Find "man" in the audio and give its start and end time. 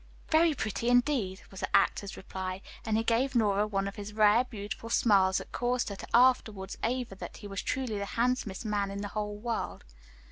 8.65-8.89